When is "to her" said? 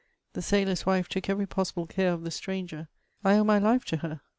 3.85-4.21